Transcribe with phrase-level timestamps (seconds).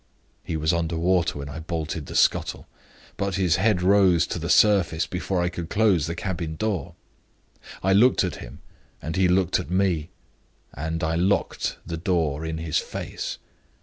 [0.43, 2.67] He was under water when I bolted the scuttle.
[3.17, 6.95] But his head rose to the surface before I could close the cabin door.
[7.83, 8.61] I looked at him,
[8.99, 10.09] and he looked at me
[10.73, 13.37] and I locked the door in his face.